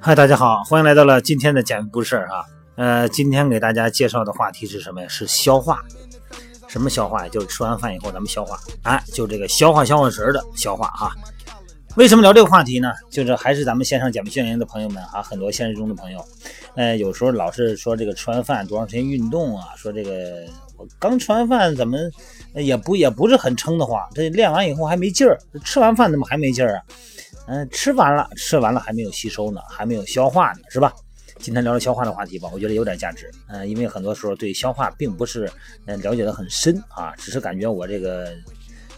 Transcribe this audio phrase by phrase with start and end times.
[0.00, 2.44] 嗨，大家好，欢迎来到了今天的减肥不是啊。
[2.76, 5.08] 呃，今天给大家介绍的话题是什么呀？
[5.08, 5.84] 是消化。
[6.72, 7.28] 什么消化呀？
[7.28, 11.12] 就是吃完饭以后咱们消化，哎，就这个消化消化食的消化啊。
[11.96, 12.90] 为什么聊这个话题呢？
[13.10, 16.24] 就是还是咱们线上减肥训练营的朋友们啊，很多现实中的朋友，
[16.74, 19.66] 呃，有时候老是说这个吃完饭多长时间运动啊？
[19.76, 20.46] 说这个
[20.78, 21.98] 我刚吃完饭怎么
[22.54, 26.82] 也不也不是很撑得慌，这练完以后还没劲儿，吃完饭怎么还没劲儿啊？
[27.48, 30.90] 嗯，吃完了，吃完了还没有吸收呢，还没有消化呢，是吧？
[31.42, 33.28] 今天聊聊消化的话题吧，我觉得有点价值。
[33.48, 35.50] 嗯，因为很多时候对消化并不是
[35.86, 38.32] 嗯了解的很深啊，只是感觉我这个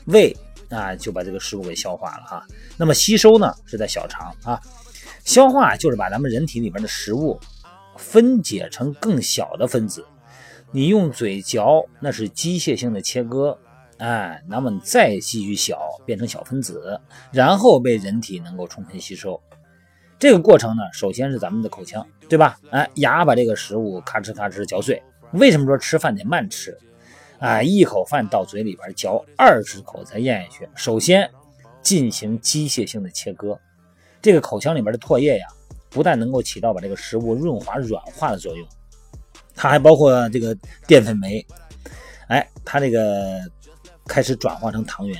[0.04, 0.36] 胃
[0.68, 2.46] 啊就把这个食物给消化了哈。
[2.76, 4.60] 那么吸收呢是在小肠啊，
[5.24, 7.40] 消化就是把咱们人体里边的食物
[7.96, 10.04] 分解成更小的分子，
[10.70, 13.58] 你用嘴嚼那是机械性的切割。
[13.96, 17.00] 哎，那么再继续小，变成小分子，
[17.32, 19.40] 然后被人体能够充分吸收。
[20.18, 22.58] 这个过程呢，首先是咱们的口腔，对吧？
[22.70, 25.02] 哎，牙把这个食物咔哧咔哧嚼碎。
[25.32, 26.76] 为什么说吃饭得慢吃？
[27.38, 30.68] 哎，一口饭到嘴里边嚼二十口才咽下去。
[30.74, 31.30] 首先
[31.82, 33.58] 进行机械性的切割，
[34.22, 35.46] 这个口腔里边的唾液呀，
[35.90, 38.66] 不但能够起到把这个食物润滑软化的作用，
[39.54, 41.44] 它还包括这个淀粉酶。
[42.28, 43.40] 哎，它这个。
[44.06, 45.18] 开始转化成糖原，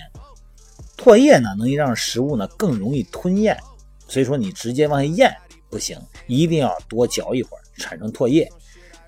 [0.99, 3.59] 唾液呢能让食物呢更容易吞咽，
[4.07, 5.35] 所以说你直接往下咽
[5.75, 8.49] 不行，一定要多嚼一会儿，产生唾液，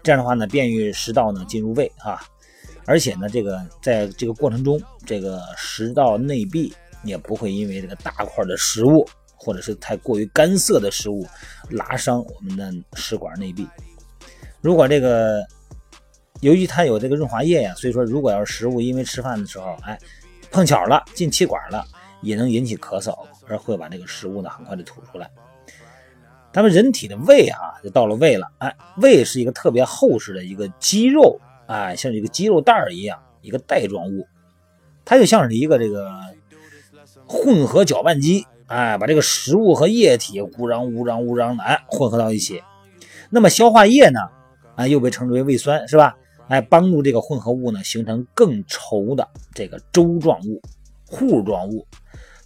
[0.02, 2.20] 这样的话呢便于食道呢进入胃啊，
[2.86, 11.24] 而且呢这个在这个过程中，这个食道内壁也不会因为这个大块的食物或者是太过于干涩的食物
[11.70, 13.64] 拉伤我们的食管内壁，
[14.60, 15.46] 如果这个。
[16.42, 19.98] 由于它有这个润滑液呀，所以说如果要是食物因为吃饭的时候，哎，
[20.50, 21.82] 碰巧了进气管了，
[22.20, 23.16] 也能引起咳嗽，
[23.48, 25.30] 而会把这个食物呢很快的吐出来。
[26.56, 34.26] 咱们人体的胃啊，就到了胃了，哎，胃是一个特别厚实的一个肌肉，哎，像一个肌肉袋儿一样，一个袋状物，
[35.04, 36.10] 它就像是一个这个
[37.26, 42.62] 混合搅拌机，哎，把这个食物和液体乌嚷乌嚷乌嚷的，哎，混合到一起。
[43.28, 44.20] 那么消化液呢，
[44.76, 46.16] 啊，又被称之为胃酸，是吧？
[46.48, 50.62] 哎帮助这个混合物呢形成更稠的这个粥状物、
[51.04, 51.86] 糊状物。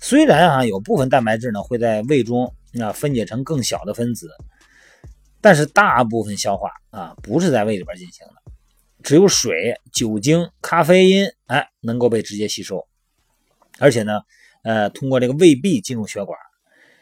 [0.01, 4.31] 虽然啊有部分蛋白质呢会在胃中啊分解成更小的分子，
[5.41, 8.53] 但是大部分消化啊不是在胃里边进行的，
[9.03, 12.87] 只有水、酒精、咖啡因哎能够被直接吸收，
[13.79, 14.21] 而且呢
[14.63, 16.39] 呃通过这个胃壁进入血管。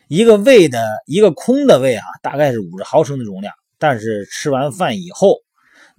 [0.09, 5.39] 一个胃的一个空的胃啊大概是五十毫升的容量，但是吃完饭以后。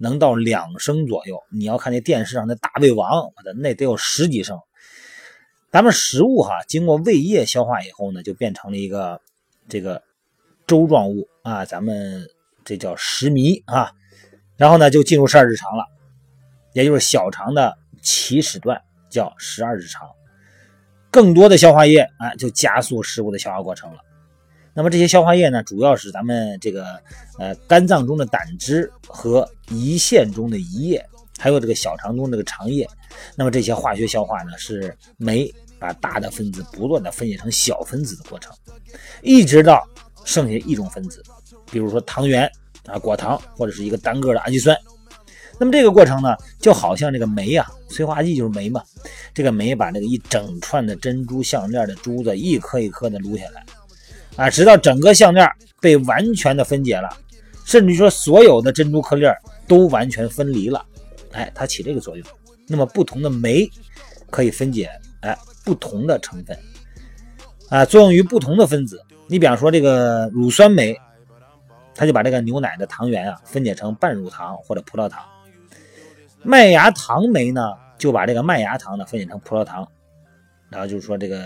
[0.02, 4.58] 能到两升左右，你要看那电视上那大胃王，我的那得有十几升。
[5.70, 9.20] 咱们食物哈，经过胃液消化以后呢，就变成了一个
[9.70, 10.02] 这个
[10.66, 12.28] 粥状物啊，咱们
[12.62, 13.90] 这叫食糜啊。
[14.56, 15.84] 然后呢，就进入十二指肠了，
[16.74, 18.78] 也就是小肠的起始段，
[19.08, 20.06] 叫十二指肠。
[21.10, 24.00] 更多的消化液啊，就加速食物的消化过程了。
[24.74, 27.00] 那么这些消化液呢，主要是咱们这个
[27.38, 31.04] 呃肝脏中的胆汁和胰腺中的胰液，
[31.38, 32.86] 还有这个小肠中这个肠液。
[33.34, 38.52] 那么这些化学消化呢，是酶把大的分子不断的分解成小分子的过程，
[39.22, 39.82] 一直到
[40.24, 41.22] 剩下一种分子，
[41.72, 42.48] 比如说糖原
[42.86, 44.76] 啊、果糖或者是一个单个的氨基酸。
[45.58, 48.82] 那么这个过程呢，就好像这个酶啊，催化剂就是酶嘛，
[49.34, 53.64] 这个酶把那个一整串的珍珠项链的珠子一颗一颗的撸下来。
[54.36, 55.46] 啊，直到整个项链
[55.80, 57.10] 被完全的分解了，
[57.66, 59.26] 甚至说所有的珍珠颗粒
[59.66, 60.82] 都完全分离了，
[61.32, 62.26] 哎，它起这个作用。
[62.66, 63.68] 那么不同的酶
[64.30, 64.88] 可以分解
[65.20, 65.36] 哎
[65.70, 66.58] 不同的成分，
[67.68, 69.00] 啊，作用于不同的分子。
[69.28, 71.00] 你比方说这个乳酸酶，
[71.94, 75.24] 它就把这个牛奶的糖原啊分解成半乳糖或者葡萄糖。
[76.42, 79.86] 麦芽糖酶呢，就把这个麦芽糖呢分解成葡萄糖，
[80.70, 81.40] 然后就是说这个。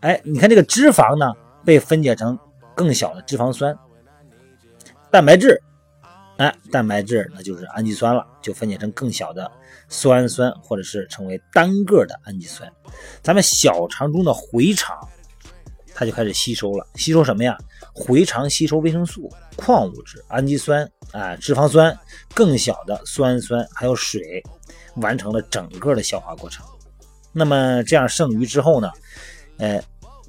[0.00, 1.32] 哎，你看这个脂肪呢，
[1.64, 2.36] 被分解成
[2.74, 3.78] 更小的脂肪酸，
[5.12, 5.62] 蛋白质，
[6.40, 9.52] 哎，蛋白质那就是氨基酸了，就分解成更小的
[9.90, 12.66] 酸氨酸，或者是成为单个的氨基酸。
[13.22, 14.96] 咱们小肠中的回肠，
[15.94, 16.86] 它就开始吸收了。
[16.94, 17.58] 吸收什么呀？
[17.92, 21.94] 回肠吸收维生素、矿物质、氨基酸啊、脂肪酸、
[22.34, 24.42] 更小的酸氨酸，还有水，
[24.96, 26.64] 完成了整个的消化过程。
[27.32, 28.90] 那么这样剩余之后呢？
[29.58, 29.78] 呃，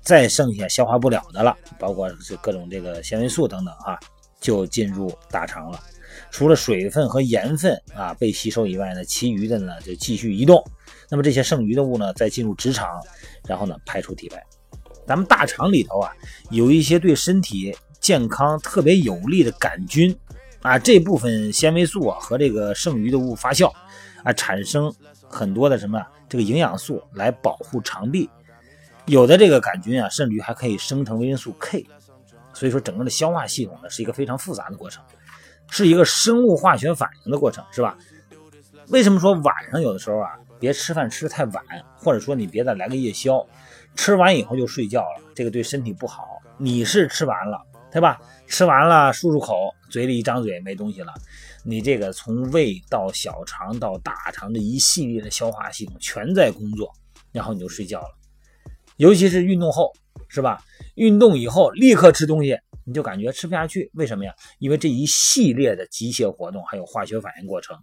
[0.01, 3.97] 再剩下消化不了的了，包括这各种这个纤维素等等啊，
[4.41, 5.81] 就进入大肠了。
[6.29, 10.61] 除了水分和盐分啊被吸收以外呢，其余的呢就继续移动。
[11.09, 13.01] 那么这些剩余的物呢，再进入直肠，
[13.47, 14.43] 然后呢排出体外。
[15.07, 16.11] 咱们大肠里头啊，
[16.49, 20.15] 有一些对身体健康特别有利的杆菌
[20.61, 23.71] 啊，这部分纤维素啊和这个剩余的物发酵
[24.23, 24.93] 啊，产生
[25.27, 28.29] 很多的什么这个营养素来保护肠壁。
[29.05, 31.85] 有的这个杆菌啊，甚至于还可以生成维生素 K。
[32.61, 35.03] 所以说，整个的消化系统呢是一个非常复杂的过程，
[35.71, 37.97] 是一个生物化学反应的过程，是吧？
[38.89, 40.37] 为什么说晚上有的时候啊？
[40.59, 41.65] 别吃饭吃的太晚，
[41.95, 43.43] 或者说你别再来个夜宵，
[43.95, 46.39] 吃完以后就睡觉了，这个对身体不好。
[46.59, 47.59] 你是吃完了，
[47.91, 48.21] 对吧？
[48.45, 51.11] 吃完了漱漱口，嘴里一张嘴没东西了，
[51.63, 56.93] 你这个从胃到小肠到大肠的一系列的消化系统全在工作，
[57.31, 58.15] 然后你就睡觉了。
[58.97, 59.91] 尤其是运动后，
[60.31, 60.57] 是吧？
[60.95, 64.33] 运动以后立刻吃东西，你就感觉吃不下去，为什么呀？
[64.59, 67.77] 因为这一系列的机械活动还有化学反应过程，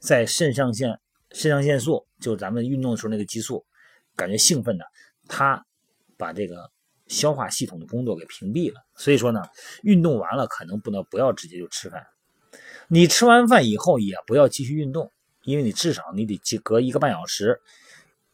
[0.00, 0.98] 在肾上腺。
[1.34, 3.64] 肾上腺素就是咱们运动的时候那个激素，
[4.14, 4.84] 感觉兴奋的，
[5.28, 5.64] 它
[6.18, 6.70] 把这个
[7.06, 8.78] 消化系统的工作给屏蔽了。
[8.96, 9.42] 所以说呢，
[9.82, 12.04] 运动完了可能不能不要直接就吃饭，
[12.86, 15.10] 你吃完饭以后也不要继续运动，
[15.44, 17.58] 因为你至少你得隔一个半小时，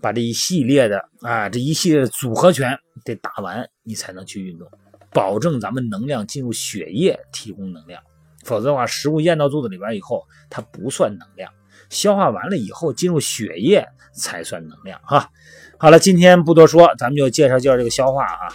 [0.00, 4.68] 把这一系列的啊这一系列的组合拳得打完，你才能去运动，
[5.12, 8.02] 保证咱们能量进入血液提供能量，
[8.44, 11.52] 否则的话，食物咽到肚子里边以后，它不算能量。
[11.90, 15.30] 消化完了以后，进入血液才算能量哈。
[15.78, 18.52] 好了，今天不多说，咱们就介绍介绍这个消化啊。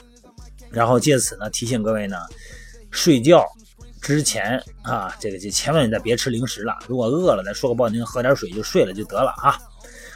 [0.71, 2.17] 然后借此呢，提醒各位呢，
[2.91, 3.43] 睡觉
[4.01, 6.77] 之前啊，这个就千万你再别吃零食了。
[6.87, 9.57] 如果饿了，再说个不好听，喝点水就睡了就得了啊。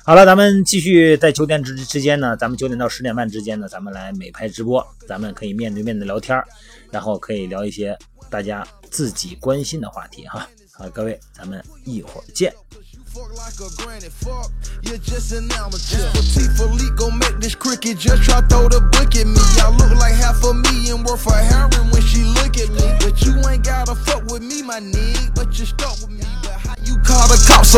[0.08, 6.42] 好了，咱们继续在九点之之间呢，咱们九点到十点半之间呢，咱们来美拍直播，咱们可以面对面的聊天
[6.90, 7.94] 然后可以聊一些
[8.30, 10.48] 大家自己关心的话题哈。
[10.72, 12.54] 好，各位，咱们一会儿见。
[13.14, 14.50] Fuck like a granny, fuck,
[14.84, 16.00] you're just an amateur.
[16.00, 16.12] Yeah.
[16.14, 19.42] Petite Philippe gon' make this cricket just try throw the book at me.
[19.60, 22.96] I look like half a million worth of heroin when she look at me.
[23.02, 26.24] But you ain't gotta fuck with me, my nigga, but you stuck with me.
[26.44, 27.76] But how you call the cops?